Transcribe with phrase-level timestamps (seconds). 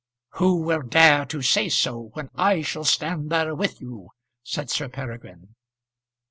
[0.37, 4.09] "Who will dare to say so, when I shall stand there with you?"
[4.41, 5.53] said Sir Peregrine.